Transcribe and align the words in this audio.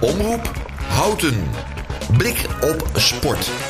Omroep 0.00 0.50
Houten. 0.88 1.50
Blik 2.16 2.46
op 2.60 2.90
sport. 2.94 3.69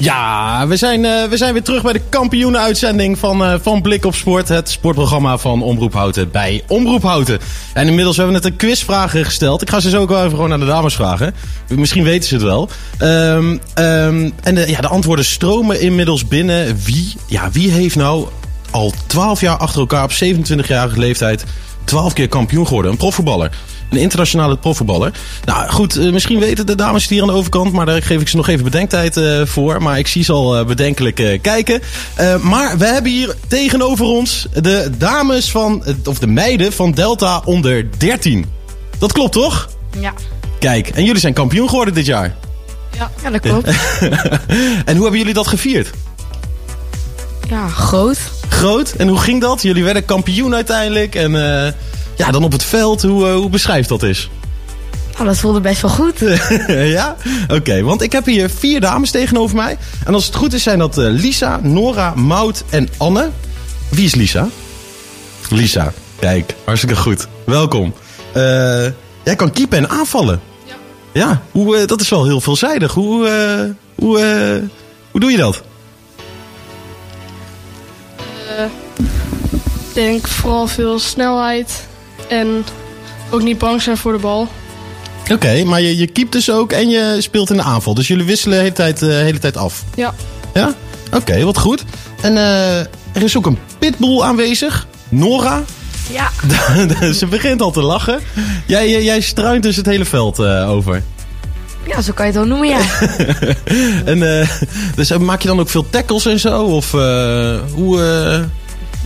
Ja, 0.00 0.66
we 0.66 0.76
zijn, 0.76 1.04
uh, 1.04 1.24
we 1.24 1.36
zijn 1.36 1.52
weer 1.52 1.62
terug 1.62 1.82
bij 1.82 1.92
de 1.92 2.00
kampioenenuitzending 2.08 3.18
van, 3.18 3.42
uh, 3.42 3.54
van 3.62 3.82
Blik 3.82 4.04
op 4.04 4.14
Sport. 4.14 4.48
Het 4.48 4.68
sportprogramma 4.68 5.38
van 5.38 5.62
Omroep 5.62 5.92
Houten 5.92 6.30
bij 6.30 6.62
Omroep 6.68 7.02
Houten. 7.02 7.38
En 7.74 7.88
inmiddels 7.88 8.16
hebben 8.16 8.34
we 8.34 8.40
net 8.40 8.50
een 8.50 8.56
quizvragen 8.56 9.24
gesteld. 9.24 9.62
Ik 9.62 9.70
ga 9.70 9.80
ze 9.80 9.90
zo 9.90 10.00
ook 10.00 10.08
wel 10.08 10.18
even 10.18 10.30
gewoon 10.30 10.52
aan 10.52 10.60
de 10.60 10.66
dames 10.66 10.94
vragen. 10.94 11.34
Misschien 11.68 12.04
weten 12.04 12.28
ze 12.28 12.34
het 12.34 12.42
wel. 12.42 12.68
Um, 12.98 13.60
um, 13.74 14.32
en 14.42 14.54
de, 14.54 14.70
ja, 14.70 14.80
de 14.80 14.88
antwoorden 14.88 15.24
stromen 15.24 15.80
inmiddels 15.80 16.28
binnen. 16.28 16.78
Wie, 16.84 17.14
ja, 17.26 17.50
wie 17.50 17.70
heeft 17.70 17.96
nou 17.96 18.28
al 18.70 18.92
12 19.06 19.40
jaar 19.40 19.56
achter 19.56 19.80
elkaar 19.80 20.04
op 20.04 20.12
27-jarige 20.12 20.98
leeftijd 20.98 21.44
12 21.84 22.12
keer 22.12 22.28
kampioen 22.28 22.66
geworden? 22.66 22.90
Een 22.90 22.98
profvoetballer. 22.98 23.50
Een 23.90 23.98
internationale 23.98 24.56
profvoetballer. 24.56 25.12
Nou 25.44 25.70
goed, 25.70 25.96
uh, 25.96 26.12
misschien 26.12 26.38
weten 26.38 26.66
de 26.66 26.74
dames 26.74 27.08
hier 27.08 27.22
aan 27.22 27.28
de 27.28 27.34
overkant. 27.34 27.72
Maar 27.72 27.86
daar 27.86 28.02
geef 28.02 28.20
ik 28.20 28.28
ze 28.28 28.36
nog 28.36 28.48
even 28.48 28.64
bedenktijd 28.64 29.16
uh, 29.16 29.46
voor. 29.46 29.82
Maar 29.82 29.98
ik 29.98 30.06
zie 30.06 30.24
ze 30.24 30.32
al 30.32 30.58
uh, 30.58 30.66
bedenkelijk 30.66 31.38
kijken. 31.42 31.80
maar 32.40 32.78
we 32.78 32.86
hebben 32.86 33.12
hier 33.12 33.34
tegenover 33.48 34.04
ons 34.04 34.46
de 34.62 34.90
dames 34.98 35.50
van, 35.50 35.84
of 36.04 36.18
de 36.18 36.26
meiden 36.26 36.72
van 36.72 36.92
Delta 36.92 37.42
onder 37.44 37.86
13. 37.98 38.46
Dat 38.98 39.12
klopt 39.12 39.32
toch? 39.32 39.68
Ja. 40.00 40.12
Kijk, 40.58 40.88
en 40.88 41.04
jullie 41.04 41.20
zijn 41.20 41.32
kampioen 41.32 41.68
geworden 41.68 41.94
dit 41.94 42.06
jaar. 42.06 42.36
Ja, 42.96 43.10
ja 43.22 43.30
dat 43.30 43.40
klopt. 43.40 43.66
en 44.88 44.94
hoe 44.94 45.02
hebben 45.02 45.18
jullie 45.18 45.34
dat 45.34 45.46
gevierd? 45.46 45.90
Ja, 47.48 47.68
groot. 47.68 48.18
Groot? 48.48 48.90
En 48.90 49.08
hoe 49.08 49.18
ging 49.18 49.40
dat? 49.40 49.62
Jullie 49.62 49.84
werden 49.84 50.04
kampioen 50.04 50.54
uiteindelijk. 50.54 51.14
En 51.14 51.32
ja, 52.18 52.30
dan 52.30 52.44
op 52.44 52.52
het 52.52 52.64
veld, 52.64 53.02
hoe, 53.02 53.26
uh, 53.26 53.34
hoe 53.34 53.48
beschrijft 53.48 53.88
dat 53.88 54.02
is? 54.02 54.30
Oh, 55.18 55.26
dat 55.26 55.38
voelde 55.38 55.60
best 55.60 55.82
wel 55.82 55.90
goed. 55.90 56.18
ja? 56.98 57.16
Oké, 57.42 57.54
okay, 57.54 57.82
want 57.82 58.02
ik 58.02 58.12
heb 58.12 58.24
hier 58.24 58.50
vier 58.50 58.80
dames 58.80 59.10
tegenover 59.10 59.56
mij. 59.56 59.78
En 60.04 60.14
als 60.14 60.26
het 60.26 60.34
goed 60.34 60.52
is 60.52 60.62
zijn 60.62 60.78
dat 60.78 60.98
uh, 60.98 61.10
Lisa, 61.10 61.60
Nora, 61.62 62.14
Maud 62.14 62.64
en 62.70 62.88
Anne. 62.96 63.30
Wie 63.88 64.04
is 64.04 64.14
Lisa? 64.14 64.48
Lisa, 65.48 65.92
kijk, 66.18 66.54
hartstikke 66.64 66.96
goed. 66.96 67.28
Welkom. 67.44 67.94
Uh, 68.28 68.42
jij 69.24 69.36
kan 69.36 69.50
keepen 69.52 69.78
en 69.78 69.88
aanvallen. 69.88 70.40
Ja. 70.64 70.74
Ja, 71.12 71.42
hoe, 71.50 71.84
dat 71.84 72.00
is 72.00 72.08
wel 72.08 72.24
heel 72.24 72.40
veelzijdig. 72.40 72.92
Hoe, 72.92 73.28
hoe, 73.94 74.18
hoe 75.10 75.20
doe 75.20 75.30
je 75.30 75.36
dat? 75.36 75.62
Ik 79.88 79.94
denk 79.94 80.28
vooral 80.28 80.66
veel 80.66 80.98
snelheid. 80.98 81.86
En 82.28 82.64
ook 83.30 83.42
niet 83.42 83.58
bang 83.58 83.82
zijn 83.82 83.96
voor 83.96 84.12
de 84.12 84.18
bal. 84.18 84.48
Oké, 85.22 85.32
okay, 85.32 85.62
maar 85.62 85.80
je, 85.80 85.96
je 85.96 86.06
keept 86.06 86.32
dus 86.32 86.50
ook 86.50 86.72
en 86.72 86.88
je 86.88 87.16
speelt 87.18 87.50
in 87.50 87.56
de 87.56 87.62
aanval. 87.62 87.94
Dus 87.94 88.08
jullie 88.08 88.24
wisselen 88.24 88.56
de 88.56 88.62
hele 88.62 88.74
tijd, 88.74 89.02
uh, 89.02 89.08
hele 89.08 89.38
tijd 89.38 89.56
af? 89.56 89.84
Ja. 89.94 90.14
Ja? 90.54 90.74
Oké, 91.06 91.16
okay, 91.16 91.44
wat 91.44 91.58
goed. 91.58 91.84
En 92.20 92.32
uh, 92.32 92.78
er 92.78 93.22
is 93.22 93.36
ook 93.36 93.46
een 93.46 93.58
pitbull 93.78 94.20
aanwezig. 94.20 94.86
Nora. 95.08 95.62
Ja. 96.10 96.30
Ze 97.12 97.26
begint 97.26 97.60
al 97.60 97.70
te 97.70 97.82
lachen. 97.82 98.20
Jij, 98.66 99.02
jij 99.02 99.20
struint 99.20 99.62
dus 99.62 99.76
het 99.76 99.86
hele 99.86 100.04
veld 100.04 100.38
uh, 100.38 100.70
over. 100.70 101.02
Ja, 101.86 102.00
zo 102.00 102.12
kan 102.12 102.26
je 102.26 102.32
het 102.32 102.40
wel 102.40 102.56
noemen, 102.56 102.68
ja. 102.68 102.80
en 104.12 104.48
dus 104.94 105.16
maak 105.16 105.42
je 105.42 105.48
dan 105.48 105.60
ook 105.60 105.68
veel 105.68 105.90
tackles 105.90 106.26
en 106.26 106.38
zo? 106.38 106.62
Of 106.62 106.90
hoe... 107.72 108.46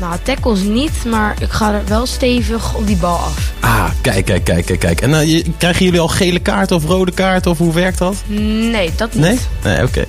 Nou, 0.02 0.16
tackles 0.22 0.60
niet, 0.60 1.04
maar 1.04 1.36
ik 1.40 1.50
ga 1.50 1.72
er 1.72 1.82
wel 1.86 2.06
stevig 2.06 2.74
op 2.74 2.86
die 2.86 2.96
bal 2.96 3.16
af. 3.16 3.52
Ah, 3.60 3.90
kijk, 4.00 4.24
kijk, 4.24 4.44
kijk, 4.44 4.66
kijk. 4.66 4.78
kijk. 4.78 5.00
En 5.00 5.10
uh, 5.10 5.44
krijgen 5.58 5.84
jullie 5.84 6.00
al 6.00 6.08
gele 6.08 6.38
kaart 6.38 6.72
of 6.72 6.84
rode 6.84 7.12
kaart 7.12 7.46
of 7.46 7.58
hoe 7.58 7.72
werkt 7.72 7.98
dat? 7.98 8.16
Nee, 8.26 8.90
dat 8.96 9.14
niet. 9.14 9.22
Nee? 9.22 9.38
Nee, 9.64 9.74
oké. 9.74 9.84
Okay. 9.84 10.06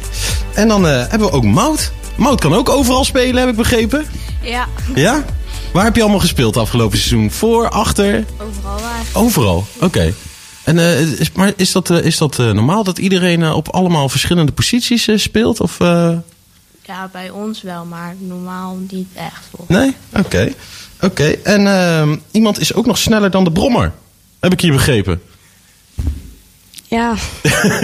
En 0.54 0.68
dan 0.68 0.86
uh, 0.86 0.92
hebben 0.92 1.28
we 1.28 1.34
ook 1.34 1.44
Mout. 1.44 1.92
Mout 2.16 2.40
kan 2.40 2.54
ook 2.54 2.70
overal 2.70 3.06
spelen, 3.06 3.42
heb 3.42 3.50
ik 3.50 3.56
begrepen. 3.56 4.06
Ja. 4.42 4.68
Ja? 4.96 5.26
Waar 5.74 5.84
heb 5.84 5.96
je 5.96 6.02
allemaal 6.02 6.20
gespeeld 6.20 6.58
afgelopen 6.58 6.98
seizoen? 6.98 7.31
Voor, 7.31 7.70
achter? 7.70 8.25
Overal 8.38 8.78
eigenlijk. 8.78 9.18
Overal, 9.25 9.66
oké. 9.75 9.86
Okay. 9.86 10.14
En 10.64 10.78
uh, 10.78 11.20
is, 11.20 11.31
maar 11.31 11.54
is 11.56 11.72
dat, 11.72 11.90
is 11.90 12.18
dat 12.18 12.38
normaal 12.38 12.84
dat 12.84 12.98
iedereen 12.98 13.52
op 13.52 13.70
allemaal 13.70 14.10
verschillende 14.10 14.52
posities 14.52 15.10
speelt? 15.16 15.62
Of... 15.62 15.78
Ja, 16.86 17.10
bij 17.12 17.30
ons 17.30 17.62
wel, 17.62 17.86
maar 17.86 18.16
normaal 18.20 18.78
niet 18.90 19.08
echt. 19.16 19.46
Volgens. 19.56 19.78
Nee? 19.78 19.96
Oké. 20.10 20.20
Okay. 20.20 20.56
Oké. 20.96 21.06
Okay. 21.06 21.40
En 21.44 21.62
uh, 21.62 22.18
iemand 22.32 22.60
is 22.60 22.74
ook 22.74 22.86
nog 22.86 22.98
sneller 22.98 23.32
dan 23.32 23.44
de 23.44 23.52
brommer. 23.52 23.94
Heb 24.40 24.52
ik 24.52 24.62
hier 24.62 24.72
begrepen. 24.72 25.22
Ja. 26.88 27.16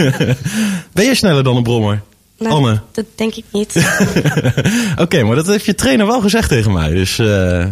ben 0.93 1.05
je 1.05 1.15
sneller 1.15 1.43
dan 1.43 1.55
een 1.55 1.63
brommer? 1.63 2.01
Nou, 2.37 2.55
Anne? 2.55 2.81
Dat 2.91 3.05
denk 3.15 3.35
ik 3.35 3.43
niet. 3.51 3.75
Oké, 4.91 5.01
okay, 5.01 5.21
maar 5.21 5.35
dat 5.35 5.47
heeft 5.47 5.65
je 5.65 5.75
trainer 5.75 6.05
wel 6.05 6.21
gezegd 6.21 6.49
tegen 6.49 6.73
mij. 6.73 6.89
Dus, 6.89 7.17
uh, 7.17 7.65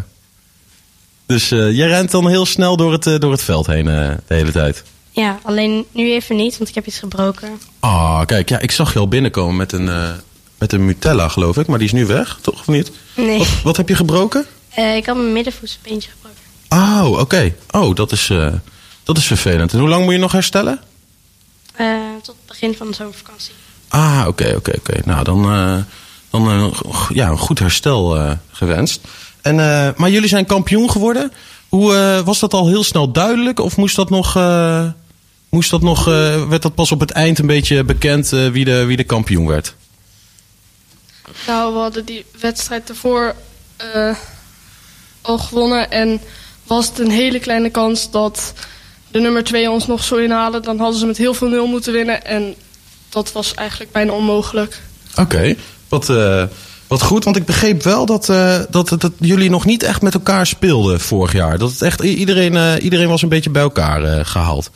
dus 1.25 1.51
uh, 1.51 1.71
jij 1.71 1.87
rent 1.87 2.11
dan 2.11 2.27
heel 2.27 2.45
snel 2.45 2.77
door 2.77 2.91
het, 2.91 3.05
uh, 3.05 3.19
door 3.19 3.31
het 3.31 3.43
veld 3.43 3.67
heen 3.67 3.85
de 3.85 4.17
hele 4.27 4.51
tijd. 4.51 4.83
Ja, 5.11 5.39
alleen 5.43 5.85
nu 5.91 6.11
even 6.11 6.35
niet, 6.35 6.57
want 6.57 6.69
ik 6.69 6.75
heb 6.75 6.85
iets 6.85 6.99
gebroken. 6.99 7.59
Ah, 7.79 7.91
oh, 7.91 8.25
kijk, 8.25 8.49
ja, 8.49 8.59
ik 8.59 8.71
zag 8.71 8.93
je 8.93 8.99
al 8.99 9.07
binnenkomen 9.07 9.55
met 9.55 9.71
een 9.71 9.89
met 10.57 10.73
een 10.73 10.85
Mutella, 10.85 11.27
geloof 11.27 11.57
ik. 11.57 11.67
Maar 11.67 11.77
die 11.77 11.87
is 11.87 11.93
nu 11.93 12.05
weg, 12.05 12.39
toch? 12.41 12.59
Of 12.59 12.67
niet? 12.67 12.91
Nee. 13.13 13.37
Wat, 13.37 13.47
wat 13.63 13.77
heb 13.77 13.89
je 13.89 13.95
gebroken? 13.95 14.45
Uh, 14.79 14.95
ik 14.95 15.05
had 15.05 15.15
mijn 15.15 15.33
middenvoetsbeentje 15.33 16.09
gebroken. 16.09 16.41
Oh, 16.69 17.11
oké. 17.11 17.21
Okay. 17.21 17.55
Oh, 17.71 17.95
dat 17.95 18.11
is, 18.11 18.29
uh, 18.29 18.53
dat 19.03 19.17
is 19.17 19.25
vervelend. 19.25 19.73
En 19.73 19.79
hoe 19.79 19.89
lang 19.89 20.03
moet 20.03 20.13
je 20.13 20.19
nog 20.19 20.31
herstellen? 20.31 20.79
Uh, 21.79 21.97
tot 22.21 22.35
het 22.35 22.45
begin 22.45 22.75
van 22.75 22.87
de 22.87 22.93
zomervakantie. 22.93 23.53
Ah, 23.87 24.17
oké, 24.19 24.27
okay, 24.27 24.55
oké, 24.55 24.57
okay, 24.57 24.75
oké. 24.79 25.09
Nou, 25.09 25.23
dan, 25.23 25.41
dan 26.29 26.73
ja, 27.13 27.29
een 27.29 27.37
goed 27.37 27.59
herstel 27.59 28.35
gewenst. 28.51 29.01
En, 29.41 29.55
maar 29.97 30.09
jullie 30.09 30.29
zijn 30.29 30.45
kampioen 30.45 30.91
geworden. 30.91 31.31
Hoe, 31.69 32.21
was 32.25 32.39
dat 32.39 32.53
al 32.53 32.67
heel 32.67 32.83
snel 32.83 33.11
duidelijk? 33.11 33.59
Of 33.59 33.77
moest 33.77 33.95
dat 33.95 34.09
nog... 34.09 34.39
Moest 35.49 35.69
dat 35.69 35.81
nog, 35.81 36.05
werd 36.49 36.61
dat 36.61 36.75
pas 36.75 36.91
op 36.91 36.99
het 36.99 37.11
eind 37.11 37.39
een 37.39 37.47
beetje 37.47 37.83
bekend 37.83 38.29
wie, 38.29 38.65
de, 38.65 38.85
wie 38.85 38.97
de 38.97 39.03
kampioen 39.03 39.47
werd? 39.47 39.75
Nou, 41.47 41.73
we 41.73 41.79
hadden 41.79 42.05
die 42.05 42.25
wedstrijd 42.39 42.89
ervoor 42.89 43.35
uh, 43.95 44.15
al 45.21 45.37
gewonnen. 45.37 45.91
En 45.91 46.21
was 46.63 46.87
het 46.87 46.99
een 46.99 47.11
hele 47.11 47.39
kleine 47.39 47.69
kans 47.69 48.11
dat 48.11 48.53
de 49.11 49.19
nummer 49.19 49.43
2 49.43 49.71
ons 49.71 49.87
nog 49.87 50.03
zou 50.03 50.23
inhalen. 50.23 50.63
Dan 50.63 50.79
hadden 50.79 50.99
ze 50.99 51.05
met 51.05 51.17
heel 51.17 51.33
veel 51.33 51.47
nul 51.47 51.67
moeten 51.67 51.93
winnen. 51.93 52.25
En 52.25 52.55
dat 53.09 53.31
was 53.31 53.53
eigenlijk 53.53 53.91
bijna 53.91 54.11
onmogelijk. 54.11 54.81
Oké, 55.11 55.21
okay. 55.21 55.57
wat, 55.89 56.09
uh, 56.09 56.43
wat 56.87 57.01
goed. 57.01 57.23
Want 57.23 57.35
ik 57.35 57.45
begreep 57.45 57.83
wel 57.83 58.05
dat, 58.05 58.29
uh, 58.29 58.59
dat, 58.69 58.89
dat, 58.89 59.01
dat, 59.01 59.11
jullie 59.19 59.49
nog 59.49 59.65
niet 59.65 59.83
echt 59.83 60.01
met 60.01 60.13
elkaar 60.13 60.47
speelden 60.47 60.99
vorig 60.99 61.33
jaar. 61.33 61.57
Dat 61.57 61.71
het 61.71 61.81
echt 61.81 62.01
iedereen, 62.01 62.81
iedereen 62.81 63.07
was 63.07 63.21
een 63.21 63.29
beetje 63.29 63.49
bij 63.49 63.61
elkaar 63.61 64.25
gehaald. 64.25 64.69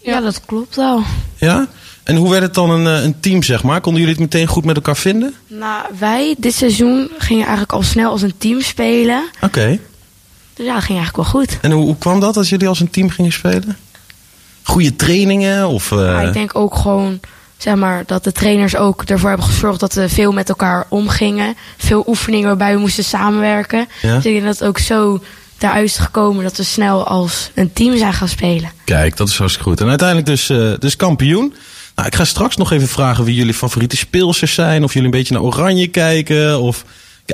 Ja. 0.00 0.12
ja, 0.12 0.20
dat 0.20 0.40
klopt 0.46 0.76
wel. 0.76 1.02
Ja? 1.36 1.68
En 2.04 2.16
hoe 2.16 2.30
werd 2.30 2.42
het 2.42 2.54
dan 2.54 2.70
een, 2.70 2.84
een 2.86 3.20
team, 3.20 3.42
zeg 3.42 3.62
maar? 3.62 3.80
Konden 3.80 4.00
jullie 4.00 4.16
het 4.16 4.32
meteen 4.32 4.46
goed 4.46 4.64
met 4.64 4.76
elkaar 4.76 4.96
vinden? 4.96 5.34
Nou, 5.46 5.84
wij 5.98 6.34
dit 6.38 6.54
seizoen 6.54 7.10
gingen 7.18 7.42
eigenlijk 7.42 7.72
al 7.72 7.82
snel 7.82 8.10
als 8.10 8.22
een 8.22 8.34
team 8.38 8.60
spelen. 8.60 9.24
Oké. 9.34 9.44
Okay. 9.44 9.80
Dus 10.54 10.66
ja, 10.66 10.74
dat 10.74 10.82
ging 10.82 10.98
eigenlijk 10.98 11.16
wel 11.16 11.40
goed. 11.40 11.58
En 11.60 11.70
hoe, 11.70 11.84
hoe, 11.84 11.98
kwam 11.98 12.20
dat 12.20 12.36
als 12.36 12.48
jullie 12.48 12.68
als 12.68 12.80
een 12.80 12.90
team 12.90 13.10
gingen 13.10 13.32
spelen? 13.32 13.76
Goede 14.62 14.96
trainingen? 14.96 15.68
Of, 15.68 15.90
uh... 15.90 15.98
ja, 15.98 16.20
ik 16.20 16.32
denk 16.32 16.56
ook 16.56 16.76
gewoon, 16.76 17.20
zeg 17.56 17.74
maar, 17.74 18.02
dat 18.06 18.24
de 18.24 18.32
trainers 18.32 18.76
ook 18.76 19.02
ervoor 19.02 19.28
hebben 19.28 19.46
gezorgd 19.46 19.80
dat 19.80 19.94
we 19.94 20.08
veel 20.08 20.32
met 20.32 20.48
elkaar 20.48 20.86
omgingen. 20.88 21.56
Veel 21.76 22.04
oefeningen 22.06 22.46
waarbij 22.46 22.74
we 22.74 22.80
moesten 22.80 23.04
samenwerken. 23.04 23.88
Ja? 24.02 24.14
Dus 24.14 24.24
ik 24.24 24.32
denk 24.32 24.44
dat 24.44 24.58
het 24.58 24.68
ook 24.68 24.78
zo 24.78 25.20
daaruit 25.58 25.84
is 25.84 25.96
gekomen 25.96 26.42
dat 26.42 26.56
we 26.56 26.62
snel 26.62 27.06
als 27.06 27.50
een 27.54 27.72
team 27.72 27.96
zijn 27.96 28.12
gaan 28.12 28.28
spelen. 28.28 28.70
Kijk, 28.84 29.16
dat 29.16 29.28
is 29.28 29.38
hartstikke 29.38 29.68
goed. 29.68 29.80
En 29.80 29.88
uiteindelijk 29.88 30.28
dus, 30.28 30.50
uh, 30.50 30.74
dus 30.78 30.96
kampioen. 30.96 31.54
Nou, 31.94 32.08
ik 32.08 32.14
ga 32.14 32.24
straks 32.24 32.56
nog 32.56 32.72
even 32.72 32.88
vragen 32.88 33.24
wie 33.24 33.34
jullie 33.34 33.54
favoriete 33.54 33.96
speelsters 33.96 34.54
zijn. 34.54 34.84
Of 34.84 34.92
jullie 34.92 35.08
een 35.08 35.18
beetje 35.18 35.34
naar 35.34 35.42
Oranje 35.42 35.86
kijken. 35.86 36.60
Of 36.60 36.84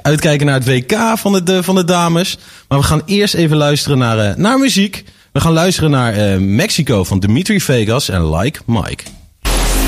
uitkijken 0.02 0.46
naar 0.46 0.54
het 0.54 0.66
WK 0.66 0.98
van 1.14 1.44
de, 1.44 1.62
van 1.62 1.74
de 1.74 1.84
dames. 1.84 2.38
Maar 2.68 2.78
we 2.78 2.84
gaan 2.84 3.02
eerst 3.04 3.34
even 3.34 3.56
luisteren 3.56 3.98
naar, 3.98 4.18
uh, 4.18 4.34
naar 4.34 4.58
muziek. 4.58 5.04
We 5.32 5.40
gaan 5.40 5.52
luisteren 5.52 5.90
naar 5.90 6.18
uh, 6.18 6.36
Mexico 6.38 7.04
van 7.04 7.20
Dimitri 7.20 7.60
Vegas 7.60 8.08
en 8.08 8.36
Like 8.36 8.60
Mike. 8.66 9.04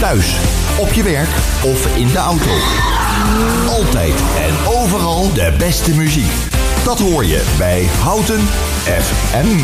Thuis, 0.01 0.35
op 0.79 0.93
je 0.93 1.03
werk 1.03 1.29
of 1.63 1.97
in 1.97 2.09
de 2.09 2.19
auto. 2.19 2.51
Altijd 3.69 4.15
en 4.37 4.67
overal 4.67 5.33
de 5.33 5.55
beste 5.59 5.91
muziek. 5.91 6.33
Dat 6.85 6.99
hoor 6.99 7.25
je 7.25 7.55
bij 7.59 7.85
Houten 8.01 8.41
FM. 8.85 9.59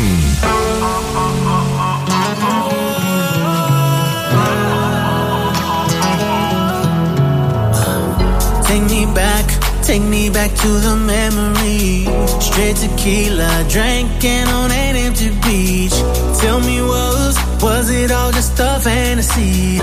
Take 9.89 10.03
me 10.03 10.29
back 10.29 10.51
to 10.51 10.67
the 10.67 10.95
memory. 10.95 12.05
Straight 12.39 12.75
tequila, 12.75 13.65
drinking 13.67 14.47
on 14.59 14.69
an 14.71 14.95
empty 14.95 15.31
beach. 15.41 15.97
Tell 16.39 16.59
me, 16.59 16.79
was 16.79 17.35
was 17.59 17.89
it 17.89 18.11
all 18.11 18.31
just 18.31 18.53
a 18.59 18.79
fantasy? 18.79 19.79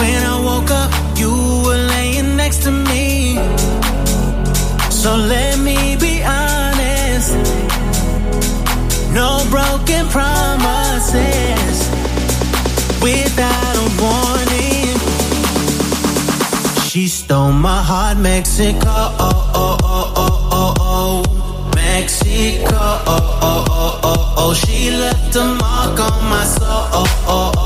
When 0.00 0.20
I 0.22 0.36
woke 0.48 0.70
up, 0.70 0.92
you 1.18 1.32
were 1.66 1.82
laying 1.94 2.36
next 2.36 2.62
to 2.66 2.70
me. 2.70 3.34
So 4.90 5.16
let 5.16 5.37
stole 17.08 17.52
my 17.52 17.82
heart, 17.82 18.18
Mexico. 18.18 18.86
Oh, 18.86 19.52
oh, 19.54 19.76
oh, 19.82 20.12
oh, 20.16 20.48
oh, 20.52 20.74
oh. 20.80 21.72
Mexico. 21.74 22.76
Oh, 22.76 23.38
oh, 23.42 23.64
oh, 23.70 24.00
oh, 24.02 24.34
oh. 24.38 24.54
She 24.54 24.90
left 24.90 25.34
a 25.36 25.44
mark 25.44 25.98
on 26.00 26.24
my 26.30 26.44
soul. 26.44 26.66
Oh, 26.68 27.24
oh, 27.26 27.52
oh. 27.56 27.57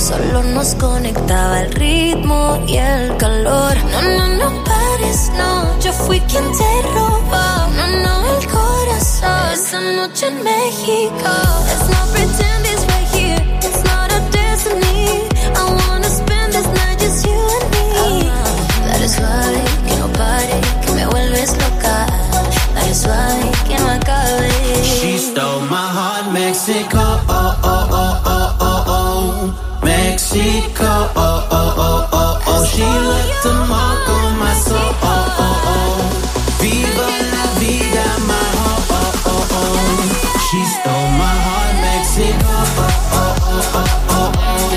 Solo 0.00 0.42
nos 0.42 0.74
conectaba 0.74 1.60
el 1.60 1.72
ritmo 1.72 2.62
y 2.66 2.76
el 2.76 3.16
calor. 3.16 3.76
No, 3.92 4.02
no, 4.02 4.28
no 4.28 4.64
pares, 4.64 5.30
no, 5.36 5.78
yo 5.80 5.92
fui 5.92 6.20
quien 6.20 6.44
te 6.52 6.82
robó. 6.94 7.68
No, 7.76 7.86
no, 8.02 8.38
el 8.38 8.46
corazón. 8.48 9.52
Esa 9.52 9.80
noche 9.80 10.26
en 10.28 10.42
México. 10.42 11.30
Let's 11.66 11.88
not 11.90 12.08
pretend 12.12 12.66
it's 12.66 12.84
right 12.86 13.08
here, 13.14 13.58
it's 13.62 13.82
not 13.84 14.10
a 14.12 14.20
destiny. 14.30 15.28
I 15.54 15.62
wanna 15.88 16.08
spend 16.08 16.52
this 16.52 16.66
night 16.66 16.98
just 16.98 17.26
you 17.26 17.32
and 17.32 17.70
me. 17.70 18.30
Dale 18.86 19.08
suave, 19.08 19.62
que 19.86 19.96
no 19.96 20.08
pare, 20.12 20.60
que 20.84 20.92
me 20.92 21.06
vuelves 21.06 21.52
loca. 21.52 22.06
Dale 22.74 22.94
suave, 22.94 23.50
que 23.68 23.78
no 23.78 23.90
acabe. 23.90 24.50
She 24.82 25.18
stole 25.18 25.60
my 25.70 25.76
heart, 25.96 26.32
Mexico. 26.32 27.20
Oh, 27.28 27.60
oh, 27.62 27.88
oh. 27.92 28.13
Mexico. 30.34 30.82
Oh, 31.14 31.46
oh, 31.48 31.74
oh, 31.78 32.08
oh, 32.12 32.42
oh. 32.46 32.64
She 32.66 32.82
left 32.82 33.46
a 33.46 33.54
mark 33.70 34.08
on 34.08 34.38
my 34.40 34.52
soul. 34.54 34.90
Oh, 34.98 35.06
oh, 35.38 35.70
oh. 35.70 36.58
Viva 36.58 37.06
la 37.30 37.44
vida, 37.62 38.06
my 38.26 38.34
oh, 38.58 38.82
oh, 38.90 39.22
oh, 39.30 39.54
oh. 39.54 39.94
She 40.50 40.58
stole 40.74 41.10
my 41.22 41.34
heart, 41.46 41.74
Mexico. 41.86 42.50
Oh, 42.50 42.90
oh, 43.14 43.46
oh, 43.46 43.78
oh, 43.78 43.86
oh, 44.10 44.32
oh. 44.42 44.74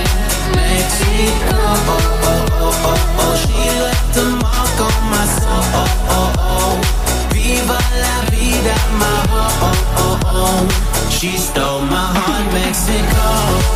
Mexico. 0.54 1.58
Oh, 1.58 1.90
oh, 1.90 2.30
oh, 2.30 2.86
oh, 2.86 3.18
oh. 3.18 3.34
She 3.42 3.58
left 3.82 4.14
a 4.18 4.26
mark 4.38 4.78
on 4.86 4.98
my 5.10 5.26
soul. 5.42 5.66
Oh, 5.74 5.90
oh, 6.14 6.30
oh. 6.54 7.34
Viva 7.34 7.80
la 8.04 8.16
vida, 8.30 8.78
my 9.02 9.10
oh, 9.34 9.66
oh, 9.66 9.74
oh, 10.06 10.20
oh. 10.38 11.10
She 11.10 11.36
stole 11.36 11.82
my 11.82 12.06
heart, 12.14 12.46
Mexico. 12.54 13.67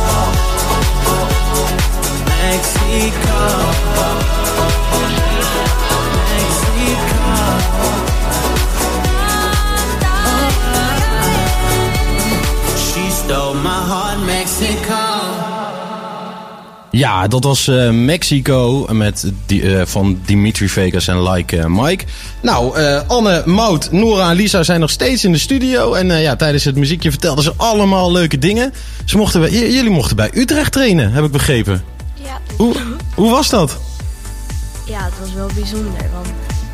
Ja, 16.90 17.28
dat 17.28 17.44
was 17.44 17.68
eh, 17.68 17.90
Mexico 17.90 18.86
met 18.90 19.32
die, 19.46 19.76
eh, 19.76 19.86
van 19.86 20.20
Dimitri 20.24 20.68
Vegas 20.68 21.08
en 21.08 21.30
Like 21.30 21.56
eh, 21.56 21.66
Mike. 21.66 22.04
Nou, 22.42 22.80
Anne, 23.06 23.42
Mout, 23.46 23.92
Nora 23.92 24.30
en 24.30 24.36
Lisa 24.36 24.62
zijn 24.62 24.80
nog 24.80 24.90
steeds 24.90 25.24
in 25.24 25.32
de 25.32 25.38
studio. 25.38 25.94
En 25.94 26.20
ja, 26.20 26.36
tijdens 26.36 26.64
het 26.64 26.76
muziekje 26.76 27.10
vertelden 27.10 27.44
ze 27.44 27.52
allemaal 27.56 28.12
leuke 28.12 28.38
dingen. 28.38 28.72
Ze 29.04 29.16
mochten 29.16 29.50
jullie 29.50 29.90
mochten 29.90 30.16
bij 30.16 30.30
Utrecht 30.34 30.72
trainen, 30.72 31.12
heb 31.12 31.24
ik 31.24 31.30
begrepen. 31.30 31.91
Hoe, 32.56 32.74
hoe 33.14 33.30
was 33.30 33.48
dat? 33.48 33.78
ja, 34.86 35.04
het 35.04 35.12
was 35.20 35.32
wel 35.34 35.50
bijzonder. 35.54 36.10
Want 36.12 36.26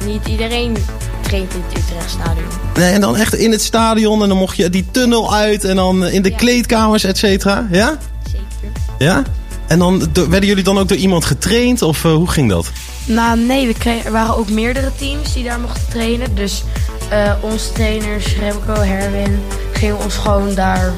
niet 0.05 0.27
iedereen 0.27 0.77
traint 1.21 1.55
in 1.55 1.63
het 1.69 1.79
Utrechtstadion. 1.79 2.45
Nee, 2.75 2.93
en 2.93 3.01
dan 3.01 3.17
echt 3.17 3.35
in 3.35 3.51
het 3.51 3.63
stadion 3.63 4.23
en 4.23 4.29
dan 4.29 4.39
mocht 4.39 4.57
je 4.57 4.71
die 4.71 4.87
tunnel 4.91 5.35
uit 5.35 5.65
en 5.65 5.77
dan 5.77 6.07
in 6.07 6.23
de 6.23 6.31
Ja. 6.31 6.37
kleedkamers, 6.37 7.05
et 7.05 7.19
cetera. 7.19 7.67
Ja? 7.71 7.99
Zeker. 8.27 8.77
Ja? 8.99 9.23
En 9.67 9.79
dan 9.79 10.09
werden 10.15 10.47
jullie 10.49 10.65
dan 10.65 10.79
ook 10.79 10.89
door 10.89 10.97
iemand 10.97 11.25
getraind 11.25 11.83
of 11.83 12.05
eh, 12.05 12.13
hoe 12.13 12.29
ging 12.31 12.51
dat? 12.51 12.71
Nou, 13.05 13.39
nee, 13.39 13.67
we 13.67 13.73
kregen, 13.75 14.05
er 14.05 14.13
waren 14.13 14.37
ook 14.37 14.49
meerdere 14.49 14.91
teams 14.99 15.33
die 15.33 15.45
daar 15.45 15.61
mochten 15.61 15.83
trainen. 15.91 16.35
Dus 16.35 16.63
eh, 17.09 17.33
onze 17.41 17.73
trainers, 17.73 18.37
Remco, 18.37 18.81
Herwin, 18.83 19.41
gingen 19.73 19.99
ons 19.99 20.15
gewoon 20.15 20.55
daar 20.55 20.93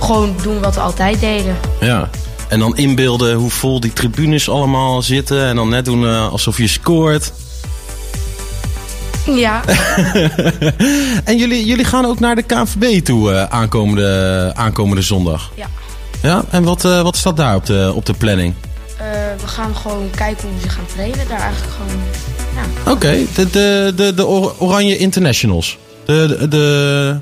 gewoon 0.00 0.34
doen 0.42 0.60
wat 0.60 0.74
we 0.74 0.80
altijd 0.80 1.20
deden. 1.20 1.56
Ja. 1.80 2.10
En 2.48 2.58
dan 2.58 2.76
inbeelden 2.76 3.34
hoe 3.34 3.50
vol 3.50 3.80
die 3.80 3.92
tribunes 3.92 4.48
allemaal 4.48 5.02
zitten. 5.02 5.46
En 5.46 5.56
dan 5.56 5.68
net 5.68 5.84
doen 5.84 6.06
eh, 6.06 6.28
alsof 6.30 6.58
je 6.58 6.66
scoort. 6.68 7.32
Ja, 9.34 9.62
En 11.24 11.36
jullie, 11.38 11.64
jullie 11.64 11.84
gaan 11.84 12.04
ook 12.06 12.20
naar 12.20 12.34
de 12.34 12.42
KNVB 12.42 13.04
toe 13.04 13.32
eh, 13.32 13.44
aankomende, 13.44 14.52
aankomende 14.54 15.02
zondag. 15.02 15.50
ja. 15.54 15.66
Ja? 16.22 16.44
En 16.50 16.62
wat, 16.62 16.84
eh, 16.84 17.02
wat 17.02 17.16
staat 17.16 17.36
daar 17.36 17.54
op 17.54 17.66
de, 17.66 17.92
op 17.94 18.06
de 18.06 18.12
planning? 18.14 18.54
We 19.40 19.46
gaan 19.46 19.76
gewoon 19.76 20.10
kijken 20.16 20.48
hoe 20.48 20.60
ze 20.62 20.68
gaan 20.68 20.86
trainen. 20.94 21.28
Daar 21.28 21.40
eigenlijk 21.40 21.72
gewoon, 21.74 22.02
ja, 22.84 22.90
Oké, 22.92 23.16
de, 23.34 23.50
de, 23.50 23.92
de, 23.96 24.14
de 24.14 24.26
Or- 24.26 24.54
Oranje 24.58 24.96
Internationals. 24.96 25.78
De, 26.04 26.36
de, 26.40 26.48
de, 26.48 27.16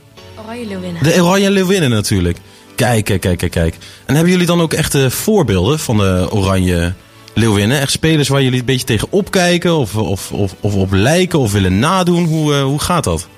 oranje 0.44 0.66
leeuwinnen. 0.66 1.02
de 1.02 1.22
Oranje 1.22 1.50
Leeuwinnen 1.50 1.90
natuurlijk. 1.90 2.38
Kijk, 2.74 3.04
kijk, 3.04 3.20
kijk, 3.20 3.50
kijk. 3.50 3.76
En 4.06 4.14
hebben 4.14 4.32
jullie 4.32 4.46
dan 4.46 4.60
ook 4.60 4.72
echte 4.72 5.10
voorbeelden 5.10 5.78
van 5.78 5.96
de 5.96 6.26
Oranje 6.30 6.92
Leeuwinnen? 7.34 7.80
Echt 7.80 7.90
spelers 7.90 8.28
waar 8.28 8.42
jullie 8.42 8.58
een 8.60 8.64
beetje 8.64 8.86
tegen 8.86 9.08
opkijken 9.10 9.76
of, 9.76 9.96
of, 9.96 10.32
of, 10.32 10.54
of 10.60 10.74
op 10.74 10.92
lijken 10.92 11.38
of 11.38 11.52
willen 11.52 11.78
nadoen? 11.78 12.24
Hoe, 12.24 12.54
eh, 12.54 12.62
hoe 12.62 12.80
gaat 12.80 13.04
dat? 13.04 13.28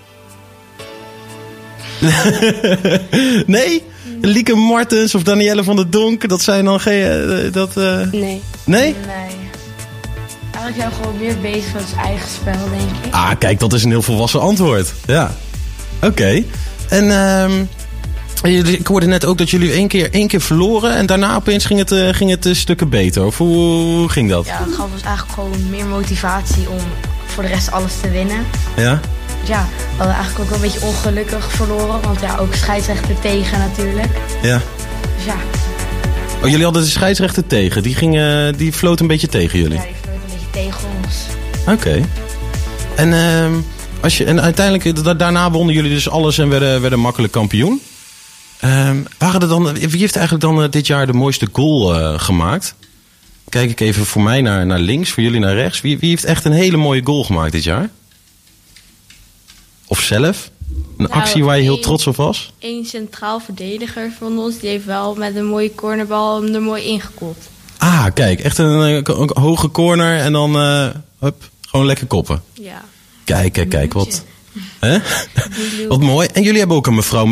nee? 3.47 3.83
Lieke 4.21 4.55
Martens 4.55 5.14
of 5.14 5.23
Danielle 5.23 5.64
van 5.64 5.76
der 5.76 5.90
Donk, 5.90 6.28
dat 6.28 6.43
zijn 6.43 6.64
dan 6.64 6.81
geen... 6.81 7.02
eh, 7.05 7.52
dat, 7.52 7.76
eh, 7.76 7.97
Nee. 8.12 8.12
Nee? 8.12 8.40
Nee. 8.64 8.95
Eigenlijk 10.52 10.76
zijn 10.76 10.88
we 10.88 10.95
gewoon 10.95 11.19
meer 11.19 11.38
bezig 11.52 11.73
met 11.75 11.83
ons 11.83 11.93
eigen 12.05 12.28
spel, 12.28 12.69
denk 12.71 12.90
ik. 13.07 13.12
Ah, 13.12 13.31
kijk, 13.38 13.61
dat 13.61 13.73
is 13.73 13.85
een 13.85 13.90
heel 13.90 14.02
volwassen 14.02 14.40
antwoord. 14.40 14.93
Ja. 15.07 15.35
Oké. 16.02 16.43
En 16.88 17.11
ehm, 17.11 17.64
ik 18.43 18.87
hoorde 18.87 19.07
net 19.07 19.25
ook 19.25 19.38
dat 19.38 19.50
jullie 19.50 19.73
één 19.73 19.88
keer, 19.88 20.12
één 20.12 20.28
keer 20.28 20.40
verloren 20.40 20.97
en 20.97 21.07
daarna 21.07 21.35
opeens 21.37 21.64
ging 21.64 21.78
het, 21.78 21.93
eh, 21.93 22.09
ging 22.11 22.31
het 22.31 22.47
eh, 22.47 22.55
stukken 22.55 22.88
beter. 22.88 23.25
Of 23.25 23.38
hoe, 23.38 24.09
ging 24.09 24.31
dat? 24.31 24.47
Ja, 24.47 24.59
het 24.66 24.75
gaf 24.75 24.88
ons 24.93 25.02
eigenlijk 25.02 25.35
gewoon 25.35 25.71
meer 25.71 25.87
motivatie 25.87 26.69
om 26.71 26.78
voor 27.26 27.43
de 27.43 27.49
rest 27.49 27.71
alles 27.71 27.93
te 28.00 28.11
winnen. 28.11 28.45
Ja? 28.76 29.00
Ja, 29.45 29.66
we 29.73 29.97
hadden 29.97 30.14
eigenlijk 30.14 30.38
ook 30.45 30.49
wel 30.50 30.55
een 30.64 30.73
beetje 30.73 30.87
ongelukkig 30.87 31.52
verloren. 31.52 32.00
Want 32.02 32.21
ja, 32.21 32.37
ook 32.37 32.55
scheidsrechter 32.55 33.19
tegen 33.21 33.59
natuurlijk. 33.59 34.09
Ja. 34.43 34.61
Dus 35.16 35.25
ja, 35.25 35.35
Oh, 36.43 36.49
jullie 36.49 36.64
hadden 36.64 36.83
de 36.83 36.88
scheidsrechter 36.88 37.47
tegen. 37.47 37.83
Die, 37.83 37.95
ging, 37.95 38.19
die 38.57 38.73
floot 38.73 39.00
een 39.00 39.07
beetje 39.07 39.26
tegen 39.28 39.59
jullie. 39.59 39.76
ja 39.78 39.83
die 39.85 39.95
vloot 40.02 40.14
een 40.14 40.31
beetje 40.33 40.50
tegen 40.71 40.88
ons. 41.05 41.16
Oké. 41.78 42.05
En, 42.95 43.12
ehm, 43.12 43.52
als 44.00 44.19
je, 44.19 44.25
en 44.25 44.40
uiteindelijk, 44.40 45.05
da- 45.05 45.14
daarna 45.14 45.50
wonnen 45.50 45.75
jullie 45.75 45.90
dus 45.90 46.09
alles 46.09 46.38
en 46.38 46.49
werden, 46.49 46.81
werden 46.81 47.00
makkelijk 47.00 47.33
kampioen. 47.33 47.81
Ehm, 48.60 49.02
waren 49.18 49.40
er 49.40 49.48
dan, 49.48 49.72
wie 49.75 50.00
heeft 50.00 50.16
eigenlijk 50.16 50.44
dan 50.44 50.62
eh, 50.62 50.70
dit 50.70 50.86
jaar 50.86 51.06
de 51.06 51.12
mooiste 51.12 51.48
goal 51.52 51.94
eh, 51.94 52.20
gemaakt? 52.20 52.75
Kijk 53.48 53.70
ik 53.70 53.80
even 53.80 54.06
voor 54.06 54.22
mij 54.22 54.40
naar, 54.40 54.66
naar 54.66 54.78
links, 54.78 55.10
voor 55.10 55.22
jullie 55.22 55.40
naar 55.40 55.54
rechts. 55.54 55.80
Wie, 55.80 55.98
wie 55.98 56.08
heeft 56.08 56.25
echt 56.25 56.44
een 56.44 56.52
hele 56.52 56.76
mooie 56.76 57.04
goal 57.04 57.25
gemaakt 57.25 57.52
dit 57.52 57.64
jaar? 57.64 57.90
Of 59.86 60.00
zelf? 60.00 60.50
Een 60.70 60.86
Nou, 60.96 61.10
actie 61.10 61.44
waar 61.44 61.56
je 61.56 61.62
heel 61.62 61.78
trots 61.78 62.06
op 62.06 62.16
was? 62.16 62.52
Eén 62.58 62.84
centraal 62.84 63.40
verdediger 63.40 64.12
van 64.18 64.38
ons, 64.38 64.58
die 64.58 64.68
heeft 64.68 64.84
wel 64.84 65.14
met 65.14 65.36
een 65.36 65.46
mooie 65.46 65.75
cornerbal 65.75 66.42
hem 66.42 66.54
er 66.54 66.62
mooi 66.62 66.82
ingekopt. 66.84 67.48
Ah, 67.78 68.06
kijk, 68.14 68.40
echt 68.40 68.58
een, 68.58 68.80
eh, 68.80 69.16
een 69.16 69.30
hoge 69.34 69.70
corner 69.70 70.18
en 70.18 70.32
dan 70.32 70.56
eh, 70.56 70.88
hup, 71.18 71.50
gewoon 71.60 71.86
lekker 71.86 72.06
koppen. 72.06 72.42
Ja. 72.52 72.84
Kijk, 73.25 73.52
kijk, 73.52 73.68
kijk, 73.68 73.92
wat, 73.92 74.25
Hè? 74.80 74.99
Wat 75.88 76.00
mooi. 76.00 76.28
En 76.33 76.42
jullie 76.42 76.59
hebben 76.59 76.76
ook 76.76 76.87
een 76.87 76.95
mevrouw 76.95 77.25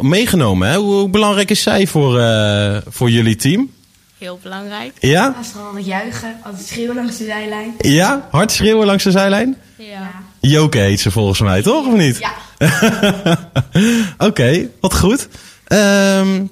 meegenomen. 0.00 0.68
Hè? 0.68 0.76
Hoe, 0.76 0.94
hoe 0.94 1.08
belangrijk 1.08 1.50
is 1.50 1.62
zij 1.62 1.86
voor, 1.86 2.20
eh, 2.20 2.76
voor 2.88 3.10
jullie 3.10 3.36
team? 3.36 3.70
Heel 4.18 4.38
belangrijk. 4.42 4.92
Ja? 5.00 5.34
Naast 5.36 5.54
al 5.56 5.74
het 5.76 5.86
juichen, 5.86 6.36
altijd 6.44 6.66
schreeuwen 6.66 6.94
langs 6.94 7.16
de 7.16 7.24
zijlijn. 7.24 7.74
Ja? 7.78 8.28
Hard 8.30 8.52
schreeuwen 8.52 8.86
langs 8.86 9.04
de 9.04 9.10
zijlijn? 9.10 9.56
Ja. 9.76 10.10
Joke 10.40 10.78
heet 10.78 11.00
ze 11.00 11.10
volgens 11.10 11.40
mij, 11.40 11.62
toch? 11.62 11.86
Of 11.86 11.94
niet? 11.94 12.18
Ja. 12.18 12.32
Oké, 14.28 14.68
wat 14.80 14.94
goed. 14.94 15.28
Ehm, 15.64 16.46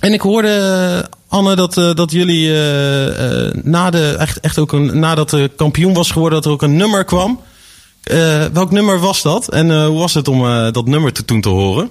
en 0.00 0.12
ik 0.12 0.20
hoorde, 0.20 1.08
Anne, 1.28 1.56
dat, 1.56 1.76
eh, 1.76 1.94
dat 1.94 2.12
jullie 2.12 2.48
eh, 2.48 3.46
eh, 3.46 3.54
na 3.62 3.90
de, 3.90 4.16
echt, 4.18 4.40
echt 4.40 4.58
ook 4.58 4.72
een, 4.72 4.98
nadat 4.98 5.30
de 5.30 5.50
kampioen 5.56 5.94
was 5.94 6.10
geworden, 6.10 6.38
dat 6.38 6.46
er 6.46 6.52
ook 6.52 6.62
een 6.62 6.76
nummer 6.76 7.04
kwam. 7.04 7.40
Eh, 8.02 8.44
welk 8.52 8.70
nummer 8.70 8.98
was 8.98 9.22
dat? 9.22 9.48
En 9.48 9.70
eh, 9.70 9.86
hoe 9.86 9.98
was 9.98 10.14
het 10.14 10.28
om 10.28 10.44
eh, 10.46 10.72
dat 10.72 10.86
nummer 10.86 11.12
te, 11.12 11.24
toen 11.24 11.40
te 11.40 11.48
horen? 11.48 11.90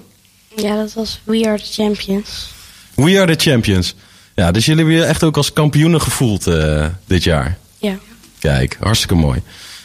Ja, 0.56 0.76
dat 0.76 0.92
was 0.92 1.20
We 1.24 1.46
Are 1.46 1.58
The 1.58 1.72
Champions. 1.72 2.48
We 2.94 3.20
are 3.20 3.36
the 3.36 3.50
champions. 3.50 3.94
Ja, 4.34 4.50
dus 4.50 4.64
jullie 4.64 4.84
hebben 4.84 5.00
je 5.02 5.08
echt 5.08 5.22
ook 5.24 5.36
als 5.36 5.52
kampioenen 5.52 6.00
gevoeld 6.00 6.46
eh, 6.46 6.86
dit 7.06 7.24
jaar. 7.24 7.58
Ja. 7.78 7.98
Kijk, 8.38 8.76
hartstikke 8.80 9.14
mooi. 9.14 9.42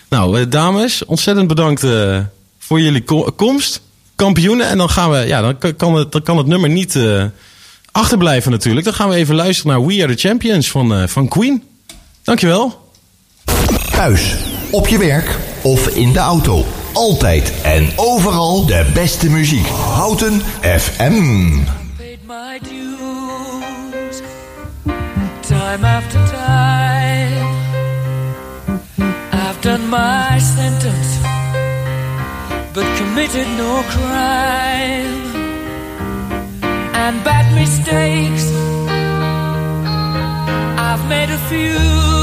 Nou, 0.10 0.48
dames, 0.50 1.06
ontzettend 1.06 1.48
bedankt 1.48 1.84
eh, 1.84 2.20
voor 2.60 2.80
jullie 2.82 3.04
ko- 3.04 3.32
komst. 3.36 3.82
Kampioenen. 4.16 4.68
En 4.68 4.78
dan 4.78 4.90
gaan 4.90 5.12
we, 5.12 5.18
ja, 5.18 5.42
dan 5.42 5.76
kan- 5.78 5.96
het, 5.96 6.12
dan 6.12 6.22
kan 6.24 6.38
het 6.38 6.48
nummer 6.48 6.70
niet 6.70 6.96
eh, 6.96 7.24
achterblijven 7.92 8.52
natuurlijk. 8.52 8.86
Dan 8.86 8.94
gaan 8.94 9.10
we 9.10 9.16
even 9.16 9.36
luisteren 9.36 9.72
naar 9.72 9.86
We 9.88 10.04
Are 10.04 10.16
The 10.16 10.28
Champions 10.28 10.72
van, 10.72 10.94
eh, 10.94 11.08
van 11.08 11.28
Queen. 11.28 11.64
Dankjewel. 12.24 12.90
Thuis, 13.92 14.36
op 14.72 14.88
je 14.88 14.98
werk 14.98 15.38
of 15.66 15.88
in 15.88 16.14
de 16.14 16.20
auto. 16.20 16.66
Altijd 16.94 17.54
en 17.62 17.92
overal 17.96 18.66
de 18.66 18.86
beste 18.94 19.30
muziek. 19.30 19.68
Houten 19.68 20.42
FM. 20.62 21.60
dues 22.62 24.22
time 25.42 25.84
after 25.84 26.20
time. 26.28 27.46
I've 29.32 29.62
done 29.62 29.90
my 29.90 30.40
sentence, 30.40 31.20
but 32.74 32.86
committed 32.98 33.48
no 33.58 33.84
crime. 33.94 35.24
And 36.94 37.24
bad 37.24 37.54
mistakes, 37.54 38.52
I've 40.88 41.08
made 41.08 41.30
a 41.30 41.38
few. 41.50 42.15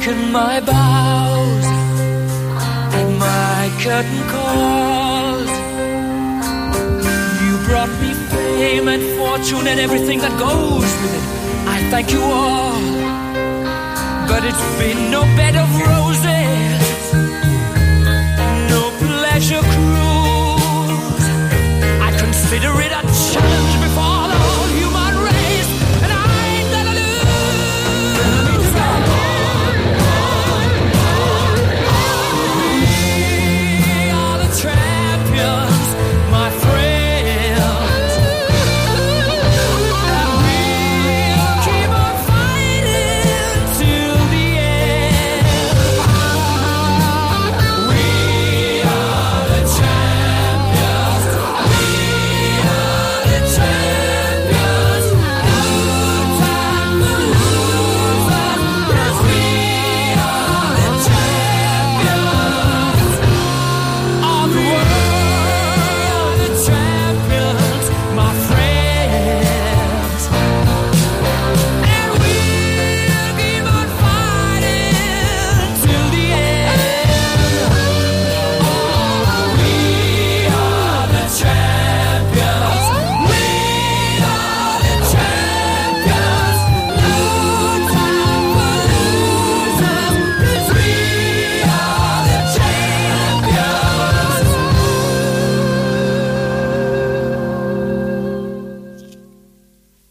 Taken 0.00 0.32
my 0.32 0.60
bows 0.60 1.64
and 2.98 3.18
my 3.18 3.70
curtain 3.82 4.22
calls. 4.28 5.50
You 7.44 7.54
brought 7.68 7.92
me 8.00 8.12
fame 8.30 8.88
and 8.88 9.02
fortune 9.18 9.66
and 9.66 9.78
everything 9.80 10.18
that 10.20 10.38
goes 10.38 10.90
with 11.02 11.14
it. 11.18 11.24
I 11.68 11.78
thank 11.90 12.12
you 12.12 12.22
all, 12.22 12.80
but 14.28 14.42
it's 14.44 14.66
been 14.78 15.10
no 15.10 15.22
bed 15.36 15.56
of 15.56 15.68
roses, 15.88 17.12
no 18.70 18.82
pleasure 19.06 19.69